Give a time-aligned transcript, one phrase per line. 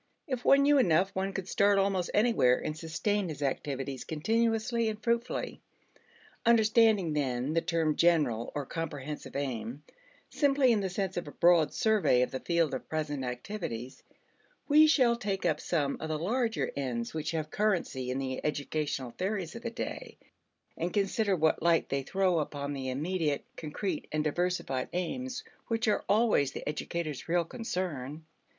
[0.25, 4.99] If one knew enough, one could start almost anywhere and sustain his activities continuously and
[4.99, 5.61] fruitfully.
[6.43, 9.83] Understanding then the term general or comprehensive aim
[10.27, 14.01] simply in the sense of a broad survey of the field of present activities,
[14.67, 19.11] we shall take up some of the larger ends which have currency in the educational
[19.11, 20.17] theories of the day,
[20.75, 26.03] and consider what light they throw upon the immediate concrete and diversified aims which are
[26.09, 28.25] always the educator's real concern.